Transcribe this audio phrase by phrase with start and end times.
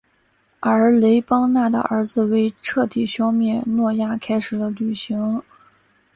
[0.59, 5.43] 而雷班纳的儿子为彻底消灭诺亚开始了旅行。